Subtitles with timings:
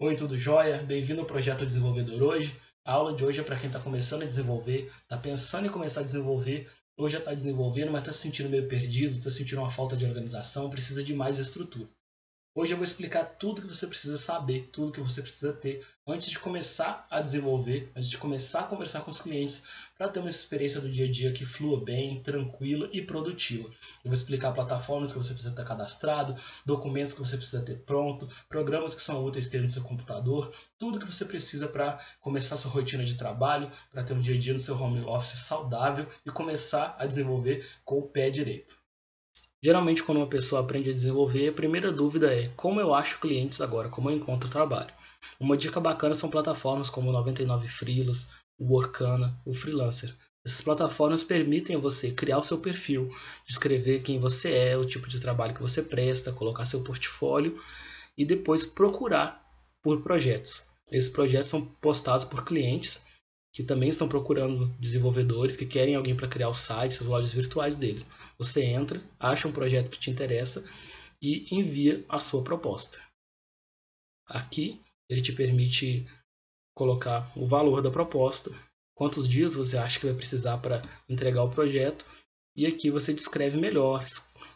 [0.00, 0.80] Oi, tudo jóia?
[0.80, 2.56] Bem-vindo ao Projeto Desenvolvedor hoje.
[2.84, 6.02] A aula de hoje é para quem está começando a desenvolver, está pensando em começar
[6.02, 9.72] a desenvolver, ou já está desenvolvendo, mas está se sentindo meio perdido, está sentindo uma
[9.72, 11.88] falta de organização, precisa de mais estrutura.
[12.60, 16.28] Hoje eu vou explicar tudo que você precisa saber, tudo que você precisa ter antes
[16.28, 19.62] de começar a desenvolver, antes de começar a conversar com os clientes,
[19.96, 23.68] para ter uma experiência do dia a dia que flua bem, tranquila e produtiva.
[23.68, 26.34] Eu vou explicar plataformas que você precisa ter cadastrado,
[26.66, 30.98] documentos que você precisa ter pronto, programas que são úteis ter no seu computador, tudo
[30.98, 34.38] que você precisa para começar a sua rotina de trabalho, para ter um dia a
[34.38, 38.87] dia no seu home office saudável e começar a desenvolver com o pé direito.
[39.62, 43.60] Geralmente, quando uma pessoa aprende a desenvolver, a primeira dúvida é como eu acho clientes
[43.60, 44.94] agora, como eu encontro trabalho.
[45.40, 50.14] Uma dica bacana são plataformas como 99 Freelas, o Workana, o Freelancer.
[50.46, 53.12] Essas plataformas permitem a você criar o seu perfil,
[53.44, 57.60] descrever quem você é, o tipo de trabalho que você presta, colocar seu portfólio
[58.16, 59.44] e depois procurar
[59.82, 60.64] por projetos.
[60.90, 63.02] Esses projetos são postados por clientes
[63.58, 67.74] que também estão procurando desenvolvedores que querem alguém para criar os sites, as lojas virtuais
[67.74, 68.06] deles.
[68.38, 70.64] Você entra, acha um projeto que te interessa
[71.20, 73.00] e envia a sua proposta.
[74.28, 76.06] Aqui ele te permite
[76.72, 78.52] colocar o valor da proposta,
[78.94, 82.06] quantos dias você acha que vai precisar para entregar o projeto
[82.54, 84.06] e aqui você descreve melhor,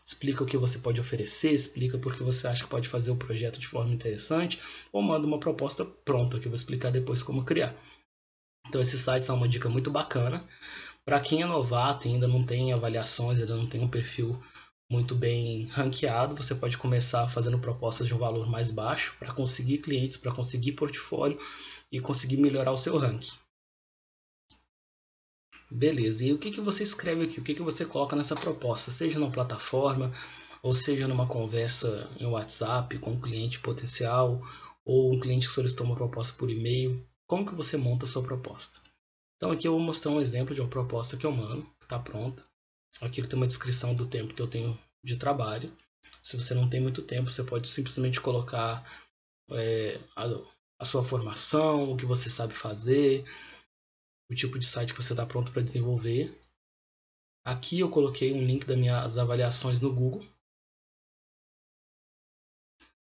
[0.06, 3.16] explica o que você pode oferecer, explica por que você acha que pode fazer o
[3.16, 4.60] projeto de forma interessante
[4.92, 7.76] ou manda uma proposta pronta que eu vou explicar depois como criar.
[8.72, 10.40] Então esses sites são uma dica muito bacana.
[11.04, 14.42] Para quem é novato e ainda não tem avaliações, ainda não tem um perfil
[14.90, 19.76] muito bem ranqueado, você pode começar fazendo propostas de um valor mais baixo para conseguir
[19.76, 21.38] clientes, para conseguir portfólio
[21.90, 23.36] e conseguir melhorar o seu ranking.
[25.70, 27.40] Beleza, e o que, que você escreve aqui?
[27.40, 28.90] O que, que você coloca nessa proposta?
[28.90, 30.14] Seja numa plataforma,
[30.62, 34.40] ou seja numa conversa em WhatsApp com um cliente potencial,
[34.82, 38.22] ou um cliente que solicitou uma proposta por e-mail como que você monta a sua
[38.22, 38.78] proposta.
[39.36, 41.98] Então aqui eu vou mostrar um exemplo de uma proposta que eu mando, que está
[41.98, 42.44] pronta.
[43.00, 45.74] Aqui tem uma descrição do tempo que eu tenho de trabalho.
[46.22, 48.84] Se você não tem muito tempo, você pode simplesmente colocar
[49.50, 50.24] é, a,
[50.78, 53.24] a sua formação, o que você sabe fazer,
[54.30, 56.38] o tipo de site que você está pronto para desenvolver.
[57.46, 60.22] Aqui eu coloquei um link das minhas avaliações no Google.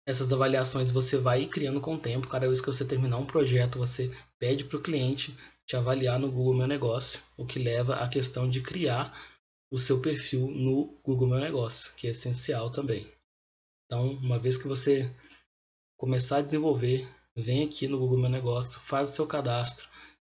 [0.07, 2.29] Essas avaliações você vai criando com o tempo.
[2.29, 4.09] Cada vez que você terminar um projeto, você
[4.39, 8.47] pede para o cliente te avaliar no Google Meu Negócio, o que leva à questão
[8.47, 9.13] de criar
[9.69, 13.05] o seu perfil no Google Meu Negócio, que é essencial também.
[13.85, 15.13] Então, uma vez que você
[15.97, 19.89] começar a desenvolver, vem aqui no Google Meu Negócio, faz o seu cadastro,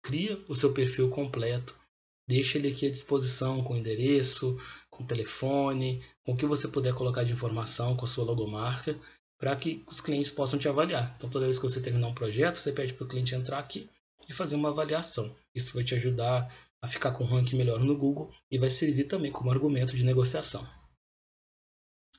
[0.01, 1.77] cria o seu perfil completo,
[2.25, 4.57] deixa ele aqui à disposição com endereço,
[4.89, 8.97] com telefone, com o que você puder colocar de informação com a sua logomarca
[9.37, 11.13] para que os clientes possam te avaliar.
[11.15, 13.89] Então, toda vez que você terminar um projeto, você pede para o cliente entrar aqui
[14.27, 15.33] e fazer uma avaliação.
[15.53, 19.05] Isso vai te ajudar a ficar com um ranking melhor no Google e vai servir
[19.05, 20.67] também como argumento de negociação.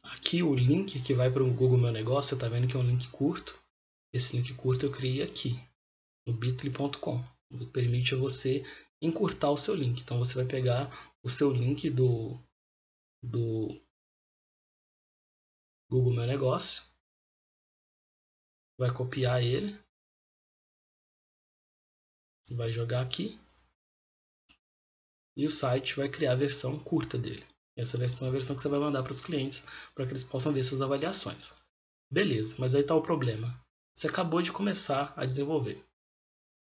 [0.02, 2.80] Aqui o link que vai para o Google Meu Negócio, você está vendo que é
[2.80, 3.58] um link curto.
[4.12, 5.60] Esse link curto eu criei aqui,
[6.26, 7.22] no bit.ly.com.
[7.72, 8.64] Permite você
[9.02, 10.00] encurtar o seu link.
[10.00, 12.38] Então você vai pegar o seu link do,
[13.22, 13.68] do
[15.90, 16.87] Google Meu Negócio
[18.78, 19.78] vai copiar ele,
[22.50, 23.38] vai jogar aqui
[25.36, 27.44] e o site vai criar a versão curta dele.
[27.76, 30.24] Essa versão é a versão que você vai mandar para os clientes para que eles
[30.24, 31.54] possam ver suas avaliações.
[32.10, 33.60] Beleza, mas aí está o problema.
[33.94, 35.84] Você acabou de começar a desenvolver.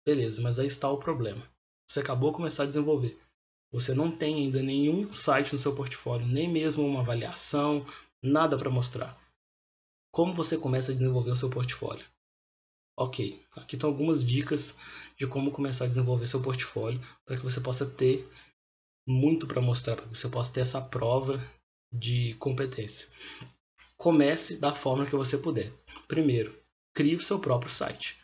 [0.05, 1.47] Beleza, mas aí está o problema.
[1.87, 3.19] Você acabou de começar a desenvolver.
[3.71, 7.85] Você não tem ainda nenhum site no seu portfólio, nem mesmo uma avaliação,
[8.21, 9.19] nada para mostrar.
[10.13, 12.05] Como você começa a desenvolver o seu portfólio?
[12.95, 14.77] Ok, aqui estão algumas dicas
[15.17, 18.29] de como começar a desenvolver seu portfólio para que você possa ter
[19.07, 21.43] muito para mostrar, para que você possa ter essa prova
[21.91, 23.09] de competência.
[23.97, 25.73] Comece da forma que você puder.
[26.07, 26.55] Primeiro,
[26.93, 28.15] crie o seu próprio site.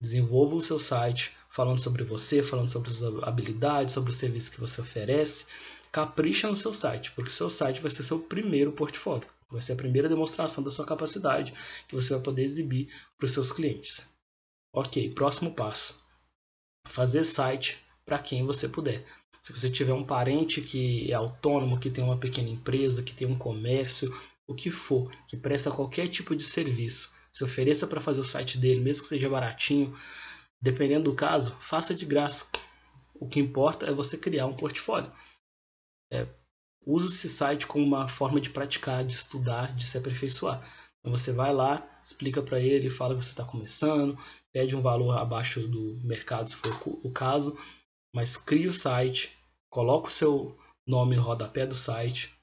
[0.00, 4.60] Desenvolva o seu site falando sobre você, falando sobre as habilidades, sobre o serviço que
[4.60, 5.46] você oferece.
[5.92, 9.28] Capricha no seu site, porque o seu site vai ser seu primeiro portfólio.
[9.54, 11.54] Vai ser a primeira demonstração da sua capacidade
[11.86, 14.04] que você vai poder exibir para os seus clientes.
[14.72, 16.02] Ok, próximo passo.
[16.88, 19.06] Fazer site para quem você puder.
[19.40, 23.28] Se você tiver um parente que é autônomo, que tem uma pequena empresa, que tem
[23.28, 24.12] um comércio,
[24.44, 28.58] o que for, que presta qualquer tipo de serviço, se ofereça para fazer o site
[28.58, 29.96] dele, mesmo que seja baratinho,
[30.60, 32.46] dependendo do caso, faça de graça.
[33.14, 35.12] O que importa é você criar um portfólio.
[36.10, 36.26] É,
[36.86, 40.62] Usa esse site como uma forma de praticar, de estudar, de se aperfeiçoar.
[41.00, 44.18] Então você vai lá, explica para ele, fala que você está começando,
[44.52, 47.58] pede um valor abaixo do mercado se for o caso,
[48.14, 49.36] mas cria o site,
[49.68, 52.34] coloca o seu nome no rodapé do site,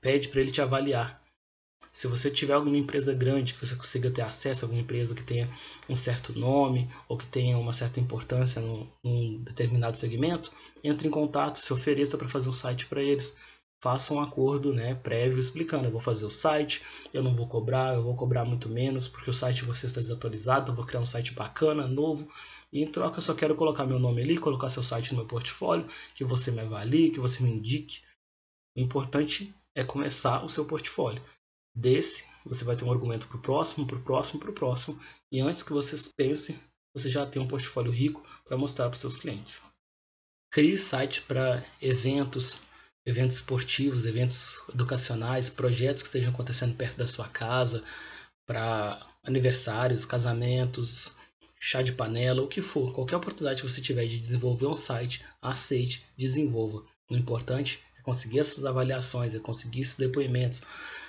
[0.00, 1.22] pede para ele te avaliar.
[1.96, 5.48] Se você tiver alguma empresa grande que você consiga ter acesso, alguma empresa que tenha
[5.88, 10.52] um certo nome ou que tenha uma certa importância num, determinado segmento,
[10.84, 13.34] entre em contato, se ofereça para fazer um site para eles.
[13.82, 16.82] Faça um acordo né, prévio explicando: eu vou fazer o site,
[17.14, 20.72] eu não vou cobrar, eu vou cobrar muito menos porque o site você está desatualizado,
[20.72, 22.30] eu vou criar um site bacana, novo.
[22.70, 25.26] E em troca eu só quero colocar meu nome ali, colocar seu site no meu
[25.26, 28.02] portfólio, que você me avalie, que você me indique.
[28.76, 31.22] O importante é começar o seu portfólio.
[31.76, 34.98] Desse, você vai ter um argumento para o próximo, para o próximo, para o próximo.
[35.30, 36.58] E antes que vocês pensem,
[36.94, 39.60] você já tem um portfólio rico para mostrar para os seus clientes.
[40.50, 42.60] Crie site para eventos,
[43.04, 47.84] eventos esportivos, eventos educacionais, projetos que estejam acontecendo perto da sua casa,
[48.46, 51.12] para aniversários, casamentos,
[51.60, 52.94] chá de panela, o que for.
[52.94, 56.82] Qualquer oportunidade que você tiver de desenvolver um site, aceite, desenvolva.
[57.10, 60.62] O importante é conseguir essas avaliações, é conseguir esses depoimentos.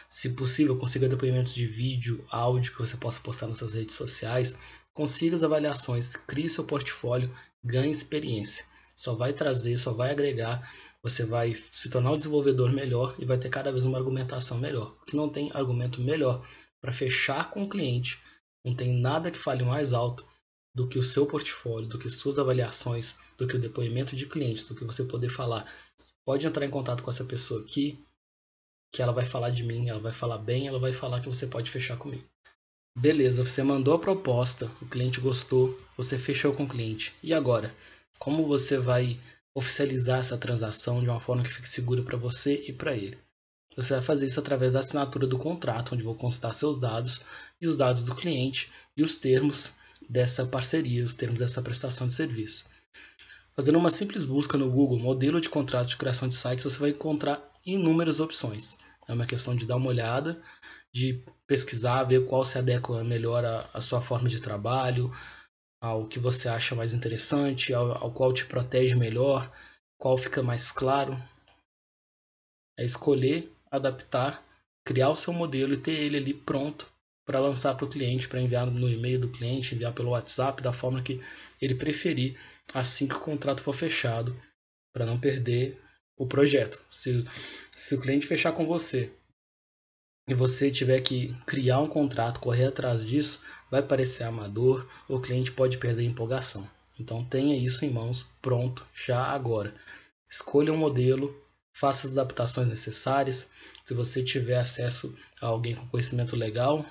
[0.08, 4.58] Se possível, consiga depoimentos de vídeo, áudio que você possa postar nas suas redes sociais.
[4.94, 8.66] Consiga as avaliações, crie seu portfólio, ganhe experiência.
[8.96, 10.72] Só vai trazer, só vai agregar.
[11.04, 14.96] Você vai se tornar um desenvolvedor melhor e vai ter cada vez uma argumentação melhor.
[15.06, 16.44] Que não tem argumento melhor
[16.82, 18.22] para fechar com o cliente,
[18.64, 20.28] não tem nada que fale mais alto
[20.74, 24.68] do que o seu portfólio, do que suas avaliações, do que o depoimento de clientes,
[24.68, 25.72] do que você poder falar.
[26.26, 28.06] Pode entrar em contato com essa pessoa aqui,
[28.92, 31.48] que ela vai falar de mim, ela vai falar bem, ela vai falar que você
[31.48, 32.26] pode fechar comigo.
[32.98, 37.14] Beleza, você mandou a proposta, o cliente gostou, você fechou com o cliente.
[37.22, 37.74] E agora?
[38.18, 39.20] Como você vai
[39.54, 43.18] oficializar essa transação de uma forma que fique segura para você e para ele?
[43.76, 47.22] Você vai fazer isso através da assinatura do contrato, onde vou constar seus dados
[47.62, 49.76] e os dados do cliente e os termos
[50.10, 52.66] dessa parceria, os termos dessa prestação de serviço.
[53.60, 56.92] Fazendo uma simples busca no Google, modelo de contrato de criação de sites, você vai
[56.92, 58.78] encontrar inúmeras opções.
[59.08, 60.40] É uma questão de dar uma olhada,
[60.94, 63.44] de pesquisar, ver qual se adequa melhor
[63.74, 65.12] à, sua forma de trabalho,
[65.82, 69.52] ao que você acha mais interessante, ao, ao qual te protege melhor,
[69.98, 71.18] qual fica mais claro.
[72.78, 74.46] É escolher, adaptar,
[74.86, 76.88] criar o seu modelo e ter ele ali pronto
[77.28, 80.72] para lançar para o cliente, para enviar no e-mail do cliente, enviar pelo WhatsApp, da
[80.72, 81.22] forma que
[81.62, 82.40] ele preferir,
[82.74, 84.34] assim que o contrato for fechado,
[84.94, 85.78] para não perder
[86.16, 86.82] o projeto.
[86.88, 87.26] Se,
[87.70, 89.12] se o cliente fechar com você
[90.26, 95.52] e você tiver que criar um contrato, correr atrás disso, vai parecer amador, o cliente
[95.52, 96.68] pode perder a empolgação.
[96.98, 99.76] Então tenha isso em mãos, pronto, já agora.
[100.30, 101.36] Escolha um modelo,
[101.74, 103.50] faça as adaptações necessárias.
[103.84, 106.86] Se você tiver acesso a alguém com conhecimento legal,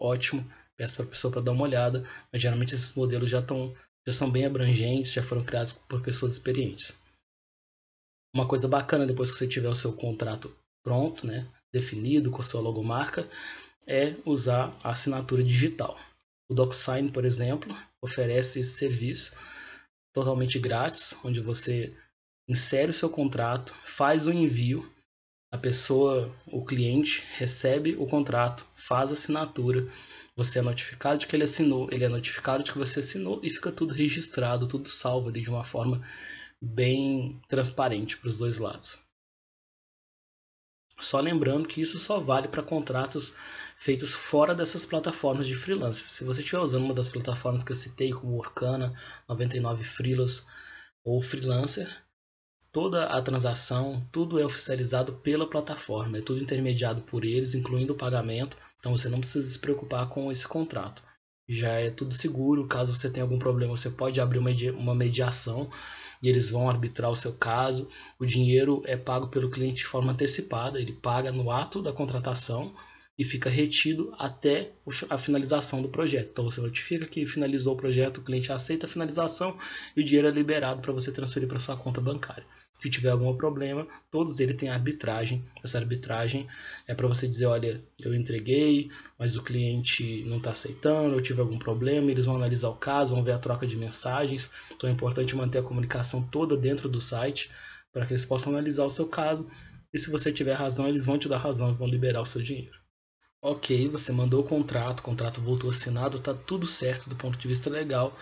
[0.00, 3.74] ótimo, peço para a pessoa para dar uma olhada, mas geralmente esses modelos já, estão,
[4.06, 6.96] já são bem abrangentes, já foram criados por pessoas experientes.
[8.34, 10.54] Uma coisa bacana depois que você tiver o seu contrato
[10.84, 13.28] pronto, né, definido com a sua logomarca,
[13.86, 15.98] é usar a assinatura digital.
[16.50, 19.34] O DocSign, por exemplo, oferece esse serviço
[20.12, 21.96] totalmente grátis, onde você
[22.48, 24.93] insere o seu contrato, faz o envio
[25.54, 29.88] a pessoa, o cliente, recebe o contrato, faz a assinatura,
[30.34, 33.48] você é notificado de que ele assinou, ele é notificado de que você assinou e
[33.48, 36.04] fica tudo registrado, tudo salvo ali de uma forma
[36.60, 38.98] bem transparente para os dois lados.
[40.98, 43.32] Só lembrando que isso só vale para contratos
[43.76, 46.02] feitos fora dessas plataformas de freelance.
[46.02, 48.92] Se você estiver usando uma das plataformas que eu citei, como Orkana,
[49.28, 50.44] 99 Freelas
[51.04, 52.03] ou Freelancer,
[52.74, 57.96] toda a transação, tudo é oficializado pela plataforma, é tudo intermediado por eles, incluindo o
[57.96, 61.00] pagamento, então você não precisa se preocupar com esse contrato.
[61.48, 64.40] Já é tudo seguro, caso você tenha algum problema, você pode abrir
[64.70, 65.70] uma mediação
[66.20, 67.88] e eles vão arbitrar o seu caso.
[68.18, 72.74] O dinheiro é pago pelo cliente de forma antecipada, ele paga no ato da contratação
[73.16, 74.72] e fica retido até
[75.08, 76.30] a finalização do projeto.
[76.30, 79.56] Então você notifica que finalizou o projeto, o cliente aceita a finalização
[79.96, 82.44] e o dinheiro é liberado para você transferir para sua conta bancária.
[82.76, 85.44] Se tiver algum problema, todos eles têm arbitragem.
[85.62, 86.48] Essa arbitragem
[86.88, 91.40] é para você dizer, olha, eu entreguei, mas o cliente não está aceitando, eu tive
[91.40, 94.50] algum problema, eles vão analisar o caso, vão ver a troca de mensagens.
[94.72, 97.48] Então é importante manter a comunicação toda dentro do site
[97.92, 99.48] para que eles possam analisar o seu caso.
[99.92, 102.42] E se você tiver razão, eles vão te dar razão e vão liberar o seu
[102.42, 102.83] dinheiro.
[103.46, 107.46] Ok, você mandou o contrato, o contrato voltou assinado, está tudo certo do ponto de
[107.46, 108.18] vista legal.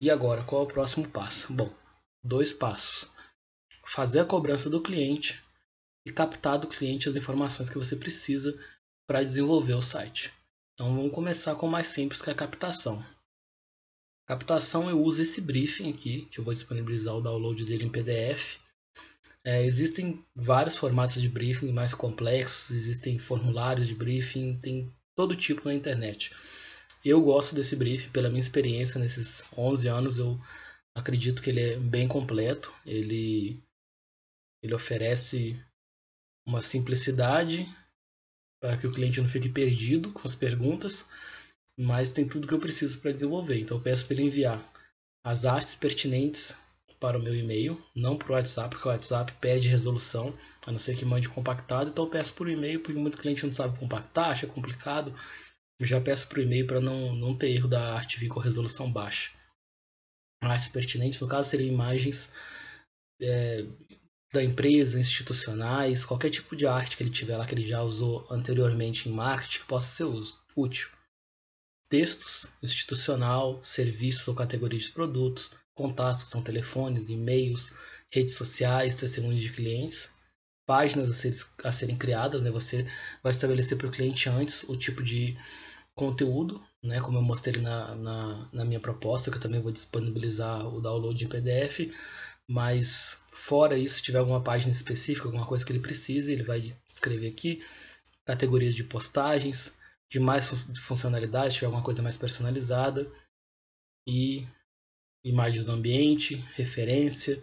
[0.00, 1.52] E agora, qual é o próximo passo?
[1.52, 1.74] Bom,
[2.22, 3.10] dois passos.
[3.84, 5.42] Fazer a cobrança do cliente
[6.06, 8.56] e captar do cliente as informações que você precisa
[9.08, 10.32] para desenvolver o site.
[10.74, 13.04] Então vamos começar com o mais simples que é a captação.
[14.24, 18.60] Captação eu uso esse briefing aqui, que eu vou disponibilizar o download dele em PDF.
[19.44, 25.64] É, existem vários formatos de briefing mais complexos, existem formulários de briefing, tem todo tipo
[25.64, 26.30] na internet.
[27.02, 30.38] Eu gosto desse briefing pela minha experiência nesses 11 anos, eu
[30.94, 33.62] acredito que ele é bem completo, ele,
[34.62, 35.58] ele oferece
[36.46, 37.66] uma simplicidade
[38.60, 41.08] para que o cliente não fique perdido com as perguntas,
[41.78, 43.58] mas tem tudo que eu preciso para desenvolver.
[43.58, 44.62] Então eu peço para ele enviar
[45.24, 46.54] as artes pertinentes
[47.00, 50.78] para o meu e-mail, não para o WhatsApp, porque o WhatsApp pede resolução, a não
[50.78, 51.90] ser que mande compactado.
[51.90, 55.14] Então eu peço por e-mail, porque muito cliente não sabe compactar, acha complicado.
[55.78, 58.92] Eu já peço por e-mail para não, não ter erro da arte vir com resolução
[58.92, 59.32] baixa.
[60.42, 62.30] Artes pertinentes, no caso, seriam imagens
[63.20, 63.64] é,
[64.32, 68.26] da empresa, institucionais, qualquer tipo de arte que ele tiver lá que ele já usou
[68.30, 70.04] anteriormente em marketing que possa ser
[70.54, 70.88] útil.
[71.88, 75.50] Textos, institucional, serviços ou categorias de produtos,
[75.80, 77.72] contatos, que são telefones, e-mails,
[78.12, 80.10] redes sociais, testemunhos de clientes,
[80.66, 81.32] páginas a, ser,
[81.64, 82.50] a serem criadas, né?
[82.50, 82.86] Você
[83.22, 85.36] vai estabelecer para o cliente antes o tipo de
[85.94, 87.00] conteúdo, né?
[87.00, 91.24] Como eu mostrei na, na, na minha proposta, que eu também vou disponibilizar o download
[91.24, 91.90] em PDF,
[92.48, 96.76] mas fora isso, se tiver alguma página específica, alguma coisa que ele precise, ele vai
[96.90, 97.64] escrever aqui,
[98.24, 99.72] categorias de postagens,
[100.10, 103.10] de mais funcionalidades, se tiver alguma coisa mais personalizada,
[104.06, 104.46] e
[105.24, 107.42] imagens do ambiente, referência.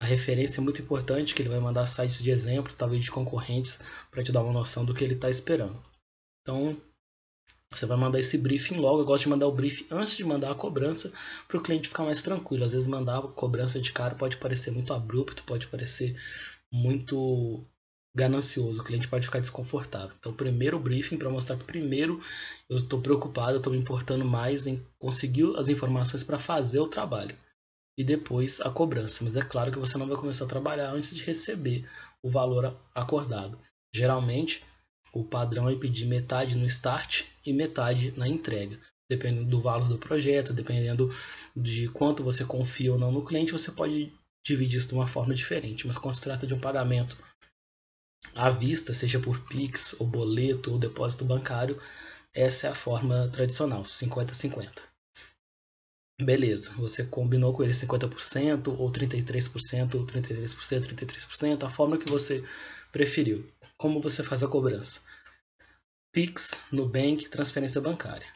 [0.00, 3.80] A referência é muito importante, que ele vai mandar sites de exemplo, talvez de concorrentes,
[4.10, 5.80] para te dar uma noção do que ele está esperando.
[6.42, 6.80] Então,
[7.72, 9.00] você vai mandar esse briefing logo.
[9.00, 11.12] Eu gosto de mandar o briefing antes de mandar a cobrança,
[11.46, 12.64] para o cliente ficar mais tranquilo.
[12.64, 16.16] Às vezes, mandar a cobrança de cara pode parecer muito abrupto, pode parecer
[16.72, 17.62] muito
[18.18, 20.14] ganancioso, o cliente pode ficar desconfortável.
[20.18, 22.20] Então, primeiro briefing para mostrar que primeiro
[22.68, 27.36] eu estou preocupado, estou me importando mais em conseguir as informações para fazer o trabalho.
[27.96, 29.22] E depois a cobrança.
[29.22, 31.88] Mas é claro que você não vai começar a trabalhar antes de receber
[32.22, 33.58] o valor acordado.
[33.94, 34.64] Geralmente,
[35.12, 38.78] o padrão é pedir metade no start e metade na entrega.
[39.10, 41.10] Dependendo do valor do projeto, dependendo
[41.56, 44.12] de quanto você confia ou não no cliente, você pode
[44.44, 45.86] dividir isso de uma forma diferente.
[45.86, 47.16] Mas quando se trata de um pagamento
[48.34, 51.80] à vista, seja por Pix, ou boleto, ou depósito bancário,
[52.34, 54.82] essa é a forma tradicional, 50-50.
[56.20, 62.44] Beleza, você combinou com ele 50%, ou 33%, ou 33%, 33%, a forma que você
[62.90, 63.48] preferiu.
[63.76, 65.00] Como você faz a cobrança?
[66.12, 68.26] Pix, Nubank, transferência bancária.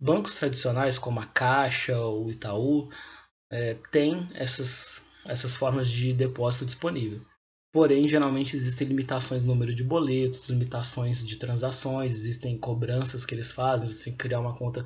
[0.00, 2.90] Bancos tradicionais como a Caixa ou Itaú
[3.50, 7.24] é, têm essas, essas formas de depósito disponível.
[7.74, 13.52] Porém, geralmente existem limitações no número de boletos, limitações de transações, existem cobranças que eles
[13.52, 14.84] fazem, você tem que criar uma conta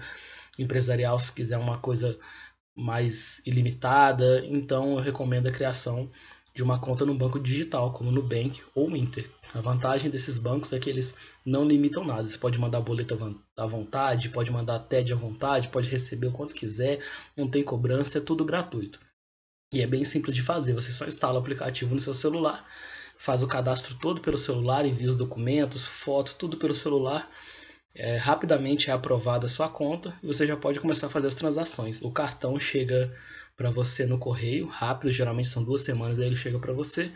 [0.58, 2.18] empresarial se quiser uma coisa
[2.74, 4.42] mais ilimitada.
[4.46, 6.10] Então, eu recomendo a criação
[6.54, 9.30] de uma conta no banco digital, como Nubank ou Inter.
[9.52, 11.14] A vantagem desses bancos é que eles
[11.44, 12.26] não limitam nada.
[12.26, 13.18] Você pode mandar boleto
[13.54, 17.04] à vontade, pode mandar TED à vontade, pode receber o quanto quiser,
[17.36, 18.98] não tem cobrança, é tudo gratuito.
[19.70, 22.66] E é bem simples de fazer, você só instala o aplicativo no seu celular,
[23.18, 27.30] faz o cadastro todo pelo celular, envia os documentos, foto, tudo pelo celular.
[27.94, 31.34] É, rapidamente é aprovada a sua conta e você já pode começar a fazer as
[31.34, 32.00] transações.
[32.00, 33.14] O cartão chega
[33.56, 37.12] para você no correio, rápido, geralmente são duas semanas, aí ele chega para você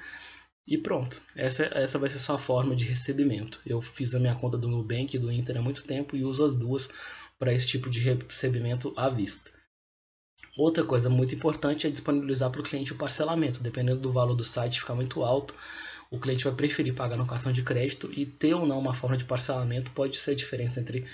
[0.66, 1.22] e pronto.
[1.34, 3.60] Essa, essa vai ser sua forma de recebimento.
[3.64, 6.44] Eu fiz a minha conta do Nubank e do Inter há muito tempo e uso
[6.44, 6.90] as duas
[7.38, 9.50] para esse tipo de recebimento à vista.
[10.56, 13.62] Outra coisa muito importante é disponibilizar para o cliente o parcelamento.
[13.62, 15.54] Dependendo do valor do site ficar muito alto,
[16.10, 19.16] o cliente vai preferir pagar no cartão de crédito e ter ou não uma forma
[19.16, 21.06] de parcelamento pode ser a diferença entre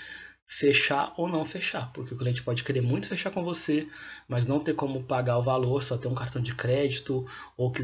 [0.45, 3.87] fechar ou não fechar, porque o cliente pode querer muito fechar com você,
[4.27, 7.81] mas não ter como pagar o valor, só ter um cartão de crédito, ou que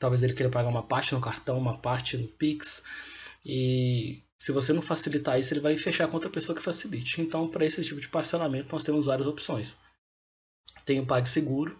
[0.00, 2.82] talvez ele queira pagar uma parte no cartão, uma parte no Pix,
[3.46, 7.20] e se você não facilitar isso, ele vai fechar com outra pessoa que facilite.
[7.20, 9.78] Então, para esse tipo de parcelamento, nós temos várias opções.
[10.88, 11.78] Tem o PagSeguro,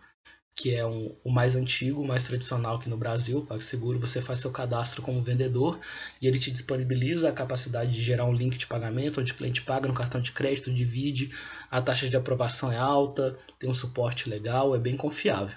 [0.54, 3.38] que é um, o mais antigo, o mais tradicional aqui no Brasil.
[3.38, 5.80] O PagSeguro, você faz seu cadastro como vendedor
[6.20, 9.62] e ele te disponibiliza a capacidade de gerar um link de pagamento, onde o cliente
[9.62, 11.34] paga no cartão de crédito, divide,
[11.70, 15.56] a taxa de aprovação é alta, tem um suporte legal, é bem confiável.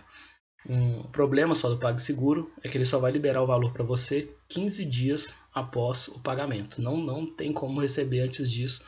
[0.66, 4.34] Um problema só do PagSeguro é que ele só vai liberar o valor para você
[4.48, 6.82] 15 dias após o pagamento.
[6.82, 8.82] Não, não tem como receber antes disso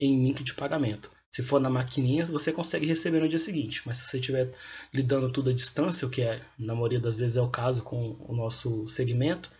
[0.00, 1.12] em link de pagamento.
[1.30, 3.82] Se for na maquininha, você consegue receber no dia seguinte.
[3.86, 4.52] Mas se você estiver
[4.92, 8.16] lidando tudo à distância, o que é, na maioria das vezes é o caso com
[8.18, 9.50] o nosso segmento,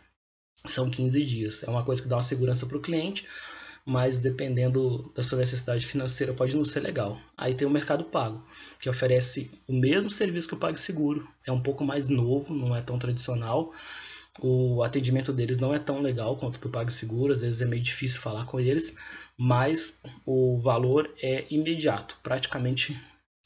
[0.67, 1.63] são 15 dias.
[1.63, 3.27] É uma coisa que dá uma segurança para o cliente,
[3.85, 7.19] mas dependendo da sua necessidade financeira pode não ser legal.
[7.37, 8.45] Aí tem o Mercado Pago,
[8.81, 12.83] que oferece o mesmo serviço que o PagSeguro, é um pouco mais novo, não é
[12.83, 13.73] tão tradicional.
[14.39, 18.21] O atendimento deles não é tão legal quanto do PagSeguro, às vezes é meio difícil
[18.21, 18.95] falar com eles,
[19.37, 22.97] mas o valor é imediato, praticamente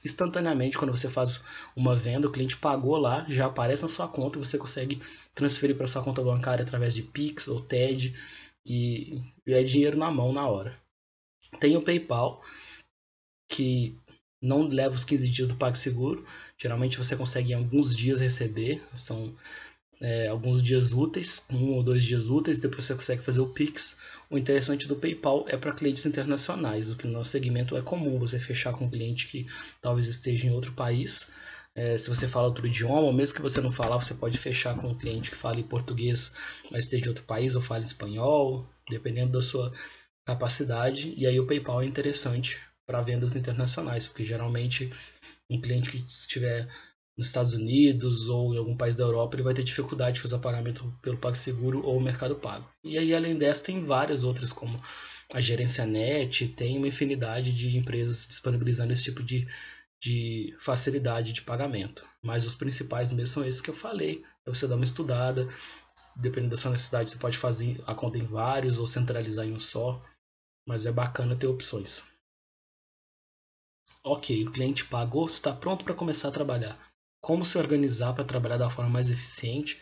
[0.04, 1.42] instantaneamente quando você faz
[1.74, 5.00] uma venda, o cliente pagou lá, já aparece na sua conta você consegue
[5.34, 8.14] transferir para sua conta bancária através de Pix ou TED
[8.66, 10.78] e, e é dinheiro na mão na hora.
[11.58, 12.42] Tem o PayPal,
[13.48, 13.98] que
[14.42, 16.26] não leva os 15 dias do PagSeguro,
[16.58, 19.34] geralmente você consegue em alguns dias receber, são
[20.00, 23.96] é, alguns dias úteis, um ou dois dias úteis, depois você consegue fazer o Pix.
[24.30, 28.18] O interessante do PayPal é para clientes internacionais, o que no nosso segmento é comum
[28.18, 29.46] você fechar com um cliente que
[29.80, 31.28] talvez esteja em outro país.
[31.74, 34.88] É, se você fala outro idioma, mesmo que você não falar, você pode fechar com
[34.88, 36.32] um cliente que fale português,
[36.70, 39.72] mas esteja em outro país ou fale espanhol, dependendo da sua
[40.24, 41.12] capacidade.
[41.16, 44.92] E aí o PayPal é interessante para vendas internacionais, porque geralmente
[45.50, 46.68] um cliente que estiver
[47.16, 50.34] nos Estados Unidos ou em algum país da Europa, ele vai ter dificuldade de fazer
[50.34, 52.68] o pagamento pelo PagSeguro ou Mercado Pago.
[52.82, 54.80] E aí, além dessa, tem várias outras, como
[55.32, 59.46] a Gerência Net, tem uma infinidade de empresas disponibilizando esse tipo de,
[60.02, 62.06] de facilidade de pagamento.
[62.20, 64.24] Mas os principais mesmo são esses que eu falei.
[64.44, 65.48] É você dar uma estudada,
[66.16, 69.60] dependendo da sua necessidade, você pode fazer a conta em vários ou centralizar em um
[69.60, 70.02] só.
[70.66, 72.02] Mas é bacana ter opções.
[74.02, 76.93] Ok, o cliente pagou, está pronto para começar a trabalhar
[77.24, 79.80] como se organizar para trabalhar da forma mais eficiente,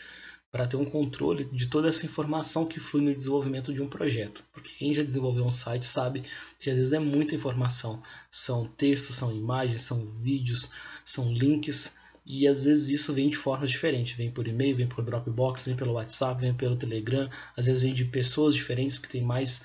[0.53, 4.45] para ter um controle de toda essa informação que flui no desenvolvimento de um projeto.
[4.53, 6.23] Porque quem já desenvolveu um site sabe
[6.61, 8.01] que às vezes é muita informação.
[8.31, 10.71] São textos, são imagens, são vídeos,
[11.05, 11.93] são links.
[12.25, 14.17] E às vezes isso vem de formas diferentes.
[14.17, 17.29] Vem por e-mail, vem por Dropbox, vem pelo WhatsApp, vem pelo Telegram.
[17.57, 19.63] Às vezes vem de pessoas diferentes, porque tem mais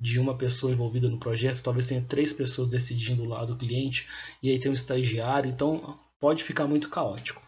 [0.00, 1.62] de uma pessoa envolvida no projeto.
[1.62, 4.08] Talvez tenha três pessoas decidindo lá do cliente.
[4.42, 5.50] E aí tem um estagiário.
[5.50, 7.42] Então pode ficar muito caótico.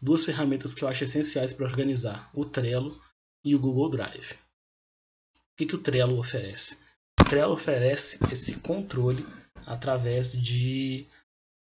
[0.00, 3.00] Duas ferramentas que eu acho essenciais para organizar: o Trello
[3.44, 4.32] e o Google Drive.
[4.32, 6.78] O que, que o Trello oferece?
[7.20, 9.24] O Trello oferece esse controle
[9.66, 11.06] através de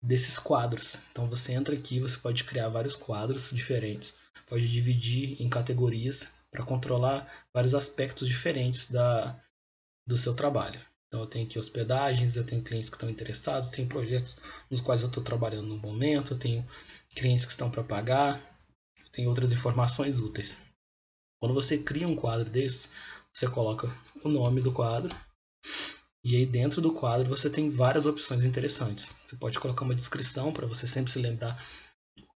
[0.03, 0.99] desses quadros.
[1.11, 4.15] Então você entra aqui, você pode criar vários quadros diferentes,
[4.47, 9.39] pode dividir em categorias para controlar vários aspectos diferentes da,
[10.07, 10.81] do seu trabalho.
[11.09, 14.37] Então eu tenho aqui hospedagens, eu tenho clientes que estão interessados, tenho projetos
[14.71, 16.67] nos quais eu estou trabalhando no momento, eu tenho
[17.15, 18.41] clientes que estão para pagar,
[19.11, 20.61] tenho outras informações úteis.
[21.41, 22.89] Quando você cria um quadro desse,
[23.33, 23.89] você coloca
[24.23, 25.15] o nome do quadro
[26.23, 29.17] e aí dentro do quadro você tem várias opções interessantes.
[29.25, 31.65] Você pode colocar uma descrição para você sempre se lembrar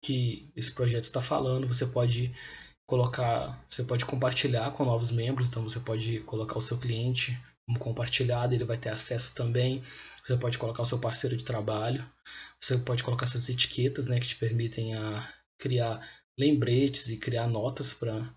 [0.01, 1.67] que esse projeto está falando.
[1.67, 2.35] Você pode
[2.87, 5.49] colocar, você pode compartilhar com novos membros.
[5.49, 7.39] Então você pode colocar o seu cliente
[7.73, 9.83] como compartilhado, ele vai ter acesso também.
[10.25, 12.05] Você pode colocar o seu parceiro de trabalho,
[12.61, 16.07] você pode colocar essas etiquetas né, que te permitem a criar
[16.39, 18.33] lembretes e criar notas para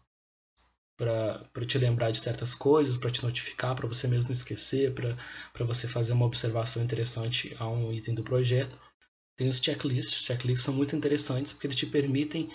[0.98, 5.90] para te lembrar de certas coisas, para te notificar, para você mesmo esquecer, para você
[5.90, 8.80] fazer uma observação interessante a um item do projeto.
[9.36, 12.50] Tem os checklists, checklists são muito interessantes porque eles te permitem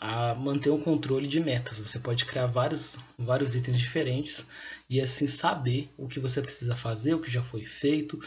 [0.00, 1.78] a manter um controle de metas.
[1.78, 4.46] Você pode criar vários, vários itens diferentes
[4.88, 8.18] e assim saber o que você precisa fazer, o que já foi feito.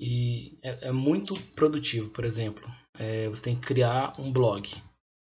[0.00, 2.10] E é, é muito produtivo.
[2.10, 4.68] Por exemplo, é, você tem que criar um blog.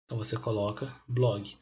[0.04, 1.56] Então você coloca blog.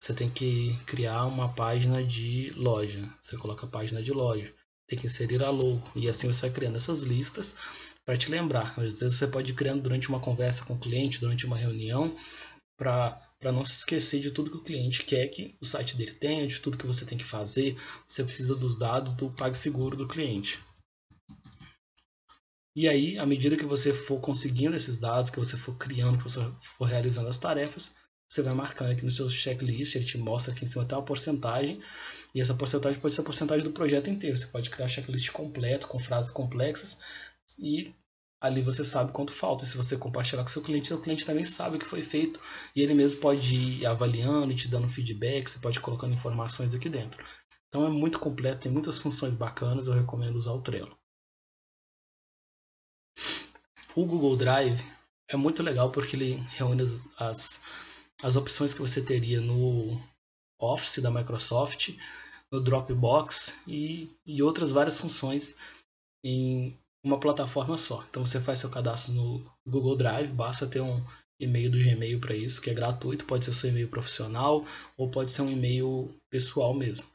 [0.00, 3.08] Você tem que criar uma página de loja.
[3.22, 4.54] Você coloca a página de loja.
[4.88, 5.82] Tem que inserir a logo.
[5.96, 7.56] E assim você vai criando essas listas
[8.04, 8.78] para te lembrar.
[8.78, 12.16] Às vezes você pode ir criando durante uma conversa com o cliente, durante uma reunião,
[12.78, 16.12] para para não se esquecer de tudo que o cliente quer que o site dele
[16.12, 17.80] tenha, de tudo que você tem que fazer.
[18.04, 20.58] Você precisa dos dados do PagSeguro do cliente.
[22.74, 26.24] E aí, à medida que você for conseguindo esses dados, que você for criando, que
[26.24, 27.94] você for realizando as tarefas,
[28.28, 31.04] você vai marcando aqui no seu checklist, ele te mostra aqui em cima até uma
[31.04, 31.80] porcentagem,
[32.34, 34.36] e essa porcentagem pode ser a porcentagem do projeto inteiro.
[34.36, 36.98] Você pode criar checklist completo, com frases complexas,
[37.56, 37.94] e
[38.40, 39.64] ali você sabe quanto falta.
[39.64, 42.40] E se você compartilhar com seu cliente, seu cliente também sabe o que foi feito
[42.74, 46.74] e ele mesmo pode ir avaliando e te dando feedback, você pode ir colocando informações
[46.74, 47.24] aqui dentro.
[47.68, 50.96] Então é muito completo, tem muitas funções bacanas, eu recomendo usar o Trello.
[53.94, 54.82] O Google Drive
[55.28, 57.62] é muito legal porque ele reúne as, as,
[58.22, 60.00] as opções que você teria no
[60.60, 61.96] Office da Microsoft,
[62.50, 65.56] no Dropbox e, e outras várias funções
[66.22, 68.04] em uma plataforma só.
[68.10, 71.04] Então você faz seu cadastro no Google Drive, basta ter um
[71.38, 74.66] e-mail do Gmail para isso, que é gratuito, pode ser seu e-mail profissional
[74.96, 77.06] ou pode ser um e-mail pessoal mesmo.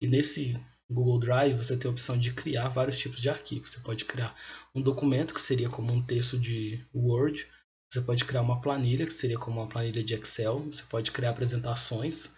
[0.00, 0.58] E nesse
[0.90, 3.70] Google Drive, você tem a opção de criar vários tipos de arquivos.
[3.70, 4.34] Você pode criar
[4.74, 7.46] um documento, que seria como um texto de Word.
[7.92, 10.60] Você pode criar uma planilha, que seria como uma planilha de Excel.
[10.60, 12.34] Você pode criar apresentações,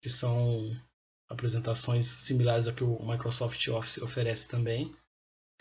[0.00, 0.70] que são
[1.28, 4.94] apresentações similares ao que o Microsoft Office oferece também,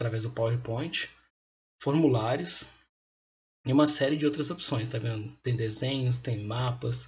[0.02, 1.10] através do PowerPoint.
[1.82, 2.68] Formulários,
[3.66, 5.32] e uma série de outras opções, tá vendo?
[5.44, 7.08] Tem desenhos, tem mapas,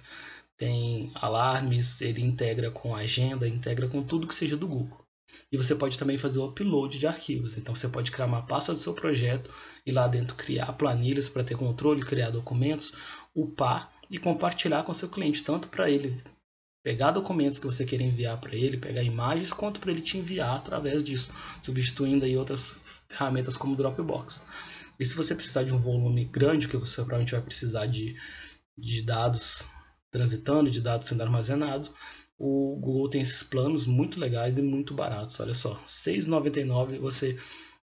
[0.56, 5.04] tem alarmes, ele integra com a agenda, integra com tudo que seja do Google.
[5.50, 7.56] E você pode também fazer o upload de arquivos.
[7.56, 9.52] Então você pode criar uma pasta do seu projeto
[9.84, 12.92] e lá dentro criar planilhas para ter controle, criar documentos,
[13.34, 16.22] upar e compartilhar com seu cliente, tanto para ele
[16.84, 20.54] pegar documentos que você quer enviar para ele, pegar imagens, quanto para ele te enviar
[20.54, 22.76] através disso, substituindo aí outras
[23.08, 24.44] ferramentas como Dropbox.
[25.00, 28.14] E se você precisar de um volume grande, que você provavelmente vai precisar de,
[28.76, 29.64] de dados
[30.10, 31.90] transitando, de dados sendo armazenados,
[32.38, 35.40] o Google tem esses planos muito legais e muito baratos.
[35.40, 37.38] Olha só, R$ 6,99 você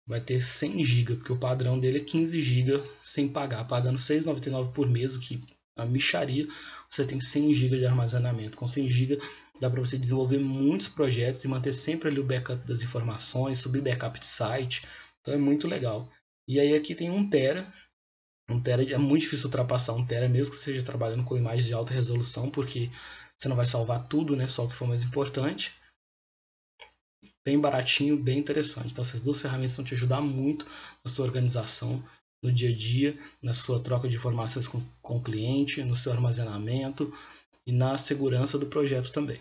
[0.07, 4.05] vai ter 100 GB, porque o padrão dele é 15 GB sem pagar, pagando R$
[4.05, 5.43] 6,99 por mês, o que
[5.77, 6.47] a micharia,
[6.89, 8.57] você tem 100 GB de armazenamento.
[8.59, 9.21] Com 100 GB
[9.61, 13.83] dá para você desenvolver muitos projetos e manter sempre ali o backup das informações, subir
[13.83, 14.87] backup de site.
[15.21, 16.09] Então é muito legal.
[16.47, 17.73] E aí aqui tem 1 tera.
[18.49, 21.75] 1 tera é muito difícil ultrapassar 1 tera, mesmo que seja trabalhando com imagens de
[21.75, 22.91] alta resolução, porque
[23.39, 24.47] você não vai salvar tudo, né?
[24.47, 25.73] Só o que for mais importante.
[27.45, 28.93] Bem baratinho, bem interessante.
[28.93, 30.67] Então essas duas ferramentas vão te ajudar muito
[31.05, 32.03] na sua organização,
[32.45, 36.13] no dia a dia, na sua troca de informações com, com o cliente, no seu
[36.13, 37.11] armazenamento
[37.67, 39.41] e na segurança do projeto também.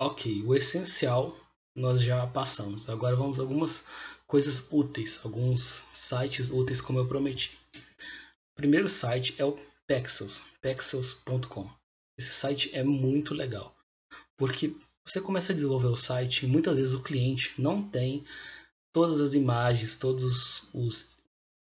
[0.00, 1.32] Ok, o essencial
[1.72, 2.88] nós já passamos.
[2.88, 3.84] Agora vamos a algumas
[4.26, 7.56] coisas úteis, alguns sites úteis como eu prometi.
[7.76, 9.56] O primeiro site é o
[9.86, 11.70] Pexels, pexels.com.
[12.18, 13.74] Esse site é muito legal,
[14.36, 14.74] porque
[15.06, 18.24] você começa a desenvolver o site e muitas vezes o cliente não tem
[18.92, 21.08] todas as imagens, todos os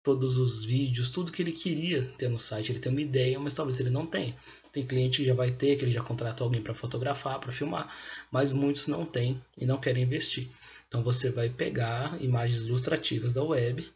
[0.08, 2.72] todos os vídeos, tudo que ele queria ter no site.
[2.72, 4.34] Ele tem uma ideia, mas talvez ele não tenha.
[4.72, 7.94] Tem cliente que já vai ter, que ele já contratou alguém para fotografar, para filmar,
[8.30, 10.48] mas muitos não têm e não querem investir.
[10.88, 13.86] Então você vai pegar imagens ilustrativas da web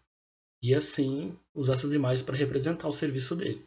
[0.62, 3.66] e assim usar essas imagens para representar o serviço dele.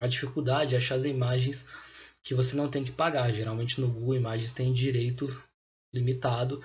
[0.00, 1.66] A dificuldade é achar as imagens
[2.22, 3.30] que você não tem que pagar.
[3.30, 5.28] Geralmente no Google Imagens tem direito
[5.92, 6.62] limitado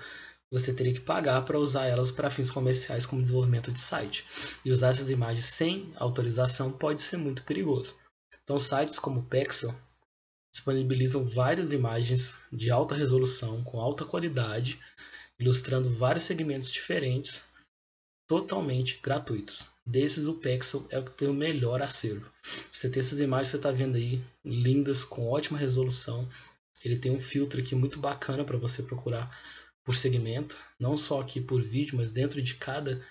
[0.54, 4.24] você teria que pagar para usar elas para fins comerciais como desenvolvimento de site.
[4.64, 7.96] E usar essas imagens sem autorização pode ser muito perigoso.
[8.44, 9.74] Então, sites como o Pexel
[10.52, 14.78] disponibilizam várias imagens de alta resolução, com alta qualidade,
[15.40, 17.42] ilustrando vários segmentos diferentes,
[18.28, 19.68] totalmente gratuitos.
[19.84, 22.30] Desses, o Pexel é o que tem o melhor acervo.
[22.72, 26.28] Você tem essas imagens que você está vendo aí, lindas, com ótima resolução.
[26.84, 29.36] Ele tem um filtro aqui muito bacana para você procurar
[29.84, 33.04] por segmento, não só aqui por vídeo, mas dentro de cada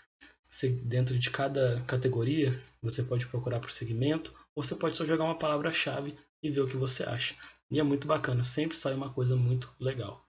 [0.83, 5.37] dentro de cada categoria, você pode procurar por segmento, ou você pode só jogar uma
[5.37, 7.35] palavra-chave e ver o que você acha.
[7.71, 10.23] E é muito bacana, sempre sai uma coisa muito legal.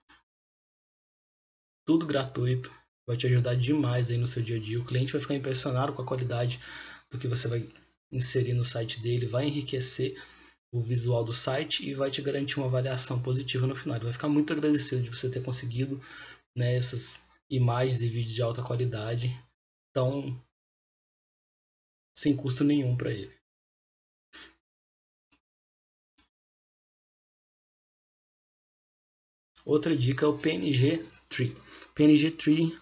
[1.85, 2.71] Tudo gratuito,
[3.07, 4.79] vai te ajudar demais aí no seu dia a dia.
[4.79, 6.59] O cliente vai ficar impressionado com a qualidade
[7.11, 7.69] do que você vai
[8.11, 10.19] inserir no site dele, vai enriquecer
[10.71, 13.97] o visual do site e vai te garantir uma avaliação positiva no final.
[13.97, 16.01] Ele vai ficar muito agradecido de você ter conseguido
[16.55, 19.29] né, essas imagens e vídeos de alta qualidade
[19.93, 20.41] tão
[22.15, 23.35] sem custo nenhum para ele.
[29.65, 31.55] Outra dica é o PNG Tree.
[31.95, 32.79] PNG Tree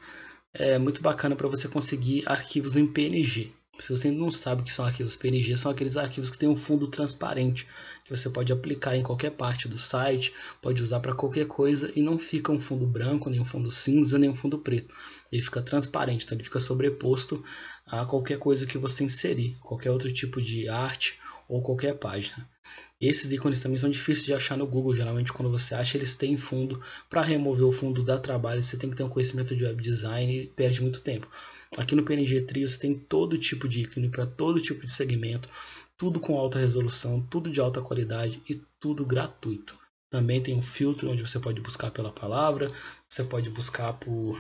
[0.54, 3.56] é muito bacana para você conseguir arquivos em PNG.
[3.84, 6.56] Se você não sabe o que são arquivos PNG, são aqueles arquivos que têm um
[6.56, 7.68] fundo transparente,
[8.06, 12.02] que você pode aplicar em qualquer parte do site, pode usar para qualquer coisa e
[12.02, 14.96] não fica um fundo branco, nem um fundo cinza, nem um fundo preto.
[15.30, 17.44] Ele fica transparente, então ele fica sobreposto
[17.86, 22.48] a qualquer coisa que você inserir, qualquer outro tipo de arte ou qualquer página.
[23.00, 26.38] Esses ícones também são difíceis de achar no Google, geralmente quando você acha eles têm
[26.38, 26.82] fundo.
[27.10, 30.34] Para remover o fundo dá trabalho, você tem que ter um conhecimento de web design
[30.34, 31.28] e perde muito tempo.
[31.78, 35.50] Aqui no PNG Trio você tem todo tipo de ícone para todo tipo de segmento,
[35.98, 39.78] tudo com alta resolução, tudo de alta qualidade e tudo gratuito.
[40.10, 42.72] Também tem um filtro onde você pode buscar pela palavra,
[43.10, 44.40] você pode buscar por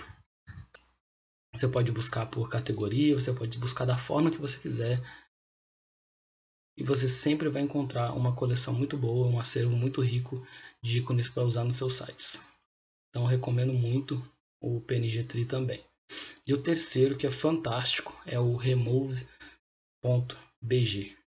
[1.54, 5.00] você pode buscar por categoria, você pode buscar da forma que você quiser.
[6.76, 10.46] E você sempre vai encontrar uma coleção muito boa, um acervo muito rico
[10.82, 12.42] de ícones para usar nos seus sites.
[13.10, 14.22] Então recomendo muito
[14.60, 15.84] o PNG Tree também.
[16.48, 19.28] E o terceiro, que é fantástico, é o remove.bg.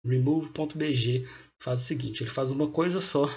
[0.04, 1.28] Remove.bg
[1.60, 3.28] faz o seguinte, ele faz uma coisa só,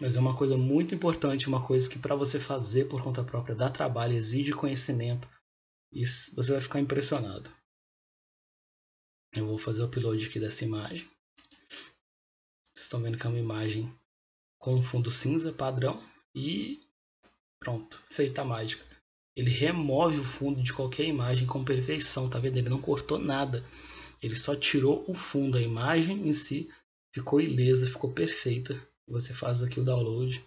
[0.00, 3.54] Mas é uma coisa muito importante, uma coisa que para você fazer por conta própria
[3.54, 5.28] dá trabalho, exige conhecimento.
[5.92, 7.50] E você vai ficar impressionado.
[9.32, 11.08] Eu vou fazer o upload aqui dessa imagem.
[12.74, 13.96] Vocês estão vendo que é uma imagem
[14.58, 16.80] com um fundo cinza padrão e
[17.60, 18.84] pronto, feita a mágica.
[19.36, 22.56] Ele remove o fundo de qualquer imagem com perfeição, tá vendo?
[22.56, 23.64] Ele não cortou nada.
[24.20, 26.68] Ele só tirou o fundo, a imagem em si
[27.14, 28.74] ficou ilesa, ficou perfeita.
[29.06, 30.44] Você faz aqui o download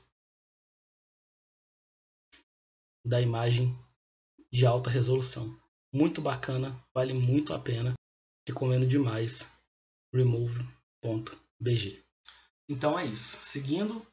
[3.06, 3.74] da imagem
[4.52, 5.58] de alta resolução.
[5.94, 7.94] Muito bacana, vale muito a pena.
[8.46, 9.50] Recomendo demais.
[10.13, 12.07] Remove.bg.
[12.70, 13.38] Então é isso.
[13.42, 14.06] Seguindo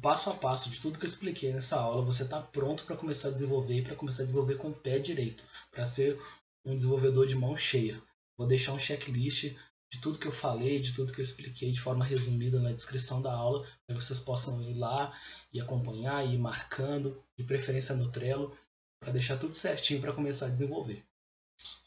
[0.00, 3.28] passo a passo de tudo que eu expliquei nessa aula, você está pronto para começar
[3.28, 6.20] a desenvolver e para começar a desenvolver com o pé direito, para ser
[6.64, 8.02] um desenvolvedor de mão cheia.
[8.36, 9.54] Vou deixar um checklist
[9.92, 13.20] de tudo que eu falei, de tudo que eu expliquei de forma resumida na descrição
[13.20, 15.14] da aula, para que vocês possam ir lá
[15.52, 18.56] e acompanhar e ir marcando, de preferência no Trello,
[18.98, 21.04] para deixar tudo certinho para começar a desenvolver.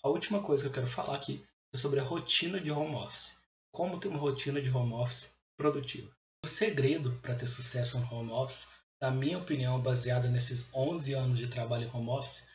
[0.04, 1.44] A última coisa que eu quero falar aqui
[1.74, 3.40] é sobre a rotina de home office.
[3.72, 6.12] Como ter uma rotina de home office produtiva.
[6.44, 8.68] O segredo para ter sucesso no home office,
[9.02, 12.48] na minha opinião, baseada nesses 11 anos de trabalho em home office,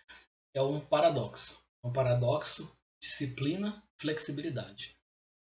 [0.54, 1.60] é um paradoxo.
[1.82, 4.96] Um paradoxo, disciplina, flexibilidade.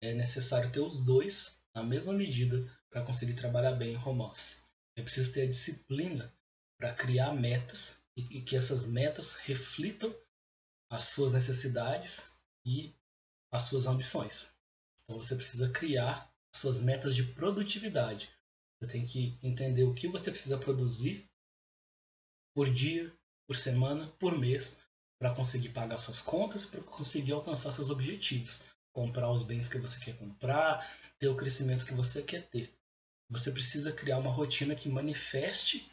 [0.01, 4.65] É necessário ter os dois na mesma medida para conseguir trabalhar bem em home office.
[4.97, 6.33] É preciso ter a disciplina
[6.79, 10.15] para criar metas e que essas metas reflitam
[10.89, 12.31] as suas necessidades
[12.65, 12.93] e
[13.51, 14.53] as suas ambições.
[15.03, 18.29] Então você precisa criar suas metas de produtividade.
[18.79, 21.29] Você tem que entender o que você precisa produzir
[22.53, 23.13] por dia,
[23.47, 24.77] por semana, por mês,
[25.19, 28.63] para conseguir pagar suas contas, para conseguir alcançar seus objetivos.
[28.93, 30.89] Comprar os bens que você quer comprar,
[31.19, 32.73] ter o crescimento que você quer ter.
[33.29, 35.91] Você precisa criar uma rotina que manifeste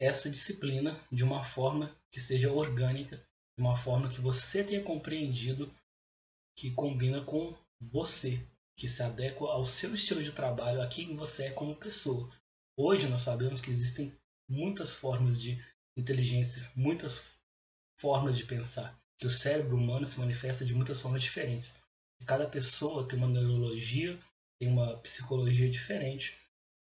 [0.00, 3.16] essa disciplina de uma forma que seja orgânica,
[3.56, 5.72] de uma forma que você tenha compreendido
[6.56, 11.44] que combina com você, que se adequa ao seu estilo de trabalho, a quem você
[11.44, 12.30] é como pessoa.
[12.76, 14.16] Hoje nós sabemos que existem
[14.48, 15.62] muitas formas de
[15.96, 17.28] inteligência, muitas
[17.98, 21.78] formas de pensar, que o cérebro humano se manifesta de muitas formas diferentes.
[22.26, 24.18] Cada pessoa tem uma neurologia,
[24.58, 26.36] tem uma psicologia diferente,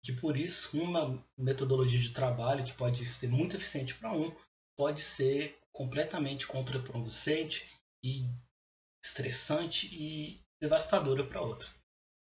[0.03, 4.35] que por isso uma metodologia de trabalho que pode ser muito eficiente para um,
[4.77, 7.69] pode ser completamente contraproducente
[8.03, 8.29] e
[9.03, 11.69] estressante e devastadora para outro.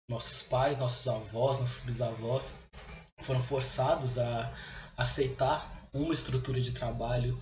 [0.09, 2.55] Nossos pais, nossos avós, nossos bisavós
[3.21, 4.53] foram forçados a
[4.97, 7.39] aceitar uma estrutura de trabalho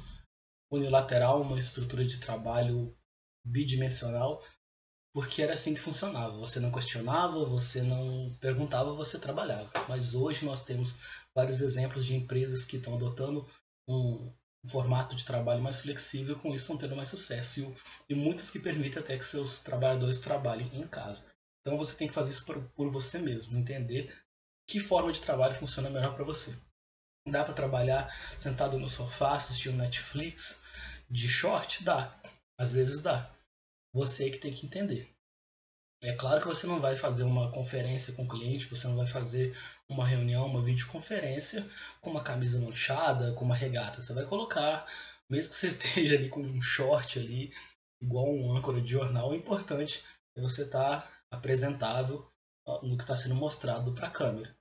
[0.71, 2.95] unilateral, uma estrutura de trabalho
[3.45, 4.43] bidimensional,
[5.15, 6.37] porque era assim que funcionava.
[6.39, 9.71] Você não questionava, você não perguntava, você trabalhava.
[9.89, 10.99] Mas hoje nós temos
[11.35, 13.49] vários exemplos de empresas que estão adotando
[13.89, 14.33] um,
[14.69, 17.61] formato de trabalho mais flexível, com isso estão tendo mais sucesso.
[18.09, 21.27] E, e muitas que permitem até que seus trabalhadores trabalhem em casa.
[21.61, 24.15] Então você tem que fazer isso por, por você mesmo, entender
[24.67, 26.57] que forma de trabalho funciona melhor para você.
[27.27, 30.63] Dá para trabalhar sentado no sofá assistindo Netflix
[31.11, 31.85] de short?
[31.85, 32.19] Dá.
[32.59, 33.31] Às vezes dá.
[33.93, 35.15] Você é que tem que entender.
[36.01, 39.07] É claro que você não vai fazer uma conferência com o cliente, você não vai
[39.07, 39.57] fazer
[39.89, 41.69] uma reunião, uma videoconferência
[42.01, 44.01] com uma camisa manchada, com uma regata.
[44.01, 44.87] Você vai colocar,
[45.29, 47.53] mesmo que você esteja ali com um short ali,
[48.01, 50.05] igual um âncora de jornal, o importante
[50.37, 52.31] é você estar tá apresentável
[52.83, 54.57] no que está sendo mostrado para a câmera.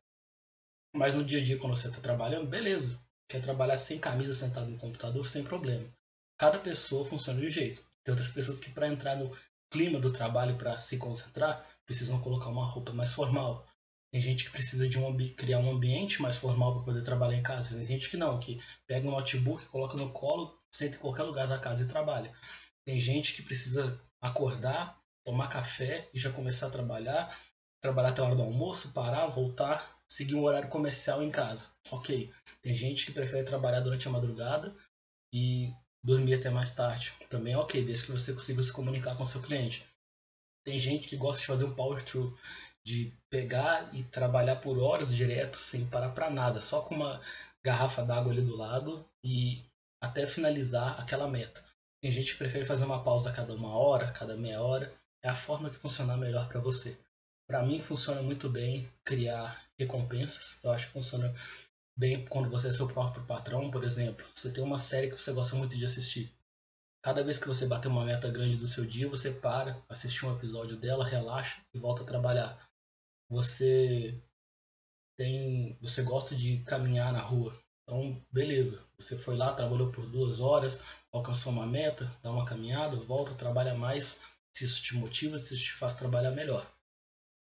[0.95, 2.99] Mas no dia a dia, quando você está trabalhando, beleza.
[3.29, 5.87] Quer trabalhar sem camisa sentado no computador, sem problema.
[6.39, 7.85] Cada pessoa funciona de um jeito.
[8.03, 9.35] Tem outras pessoas que, para entrar no
[9.69, 13.65] clima do trabalho, para se concentrar, precisam colocar uma roupa mais formal.
[14.11, 17.43] Tem gente que precisa de um, criar um ambiente mais formal para poder trabalhar em
[17.43, 17.75] casa.
[17.75, 21.47] Tem gente que não, que pega um notebook, coloca no colo, senta em qualquer lugar
[21.47, 22.33] da casa e trabalha.
[22.85, 27.37] Tem gente que precisa acordar, tomar café e já começar a trabalhar,
[27.81, 31.69] trabalhar até a hora do almoço, parar, voltar, seguir um horário comercial em casa.
[31.91, 32.31] Ok.
[32.61, 34.73] Tem gente que prefere trabalhar durante a madrugada
[35.33, 35.73] e
[36.07, 37.13] dormir até mais tarde.
[37.29, 39.85] Também é ok, desde que você consiga se comunicar com seu cliente.
[40.65, 42.35] Tem gente que gosta de fazer um power through,
[42.85, 47.21] de pegar e trabalhar por horas direto, sem parar para nada, só com uma
[47.63, 49.61] garrafa d'água ali do lado e
[50.01, 51.63] até finalizar aquela meta.
[52.01, 55.29] Tem gente que prefere fazer uma pausa a cada uma hora, cada meia hora é
[55.29, 56.97] a forma que funcionar melhor para você.
[57.49, 60.59] Para mim funciona muito bem criar recompensas.
[60.63, 61.33] Eu acho que funciona
[61.97, 64.25] bem quando você é seu próprio patrão, por exemplo.
[64.35, 66.31] Você tem uma série que você gosta muito de assistir.
[67.03, 70.35] Cada vez que você bater uma meta grande do seu dia, você para, assiste um
[70.35, 72.69] episódio dela, relaxa e volta a trabalhar.
[73.29, 74.21] Você
[75.17, 77.57] tem, você gosta de caminhar na rua.
[77.83, 78.85] Então, beleza.
[78.99, 83.73] Você foi lá, trabalhou por duas horas, alcançou uma meta, dá uma caminhada, volta, trabalha
[83.73, 84.21] mais.
[84.53, 86.69] Se isso te motiva, se isso te faz trabalhar melhor.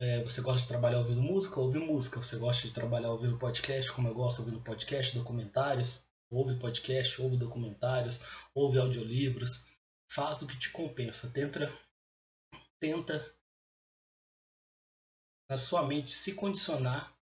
[0.00, 1.60] É, você gosta de trabalhar ouvindo música?
[1.60, 2.20] Ouve música.
[2.20, 6.04] Você gosta de trabalhar ouvindo podcast, como eu gosto, ouvindo podcast, documentários?
[6.30, 8.20] Ouve podcast, ouve documentários,
[8.54, 9.66] ouve audiolivros.
[10.10, 11.30] Faz o que te compensa.
[11.30, 11.72] Tenta,
[12.80, 13.34] tenta
[15.48, 17.14] na sua mente se condicionar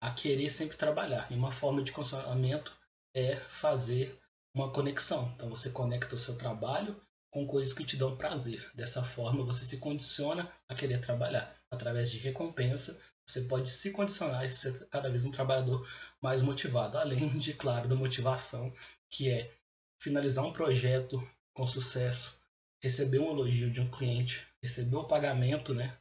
[0.00, 1.30] a querer sempre trabalhar.
[1.30, 2.76] E uma forma de condicionamento
[3.14, 4.20] é fazer
[4.52, 5.32] uma conexão.
[5.34, 8.68] Então você conecta o seu trabalho com coisas que te dão prazer.
[8.74, 11.54] Dessa forma você se condiciona a querer trabalhar.
[11.76, 15.86] Através de recompensa, você pode se condicionar e ser cada vez um trabalhador
[16.20, 16.96] mais motivado.
[16.96, 18.72] Além de, claro, da motivação,
[19.10, 19.52] que é
[20.00, 22.40] finalizar um projeto com sucesso,
[22.82, 25.96] receber um elogio de um cliente, receber o pagamento né,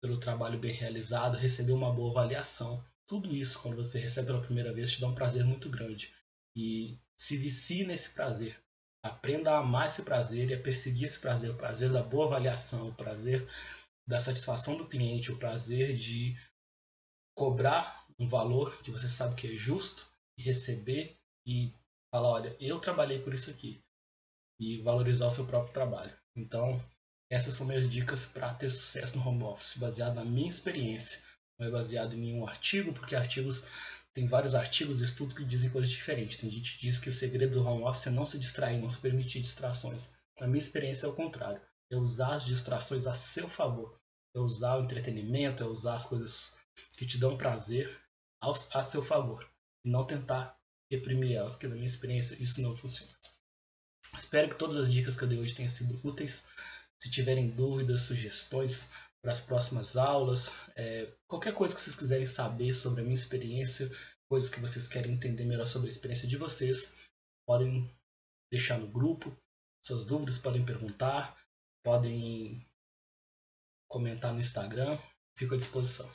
[0.00, 2.84] pelo trabalho bem realizado, receber uma boa avaliação.
[3.06, 6.12] Tudo isso, quando você recebe pela primeira vez, te dá um prazer muito grande.
[6.56, 8.56] E se vicie nesse prazer.
[9.02, 11.50] Aprenda a amar esse prazer e a perseguir esse prazer.
[11.50, 13.48] O prazer da boa avaliação, o prazer
[14.10, 16.36] da satisfação do cliente, o prazer de
[17.32, 21.72] cobrar um valor que você sabe que é justo e receber e
[22.12, 23.80] falar, olha, eu trabalhei por isso aqui
[24.58, 26.12] e valorizar o seu próprio trabalho.
[26.36, 26.82] Então,
[27.30, 31.22] essas são minhas dicas para ter sucesso no home office, baseado na minha experiência.
[31.56, 33.64] Não é baseado em nenhum artigo, porque artigos
[34.12, 36.36] tem vários artigos estudos que dizem coisas diferentes.
[36.36, 38.90] Tem gente que diz que o segredo do home office é não se distrair, não
[38.90, 40.12] se permitir distrações.
[40.40, 41.62] A minha experiência é o contrário.
[41.88, 43.99] É usar as distrações a seu favor.
[44.34, 46.56] É usar o entretenimento, é usar as coisas
[46.96, 48.00] que te dão prazer
[48.40, 49.48] a seu favor.
[49.84, 50.58] E não tentar
[50.90, 53.12] reprimir elas, que na minha experiência isso não funciona.
[54.14, 56.46] Espero que todas as dicas que eu dei hoje tenham sido úteis.
[57.00, 58.90] Se tiverem dúvidas, sugestões
[59.22, 63.90] para as próximas aulas, é, qualquer coisa que vocês quiserem saber sobre a minha experiência,
[64.28, 66.94] coisas que vocês querem entender melhor sobre a experiência de vocês,
[67.46, 67.90] podem
[68.50, 69.36] deixar no grupo.
[69.84, 71.38] Suas dúvidas podem perguntar,
[71.82, 72.66] podem
[73.90, 74.96] comentar no Instagram.
[75.36, 76.08] Fico à disposição.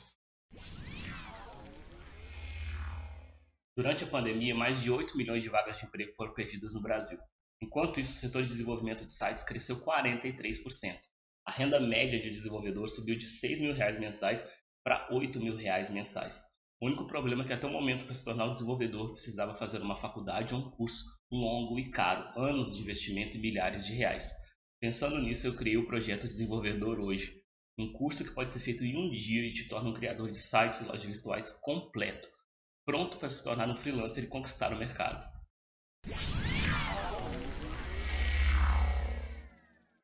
[3.76, 7.18] Durante a pandemia, mais de 8 milhões de vagas de emprego foram perdidas no Brasil.
[7.62, 10.98] Enquanto isso, o setor de desenvolvimento de sites cresceu 43%.
[11.46, 14.48] A renda média de desenvolvedor subiu de 6 mil reais mensais
[14.82, 16.42] para 8 mil reais mensais.
[16.80, 19.82] O único problema é que até o momento para se tornar um desenvolvedor precisava fazer
[19.82, 24.32] uma faculdade ou um curso longo e caro, anos de investimento e milhares de reais.
[24.80, 27.42] Pensando nisso, eu criei o projeto Desenvolvedor Hoje,
[27.78, 30.38] um curso que pode ser feito em um dia e te torna um criador de
[30.38, 32.28] sites e lojas virtuais completo,
[32.84, 35.26] pronto para se tornar um freelancer e conquistar o mercado.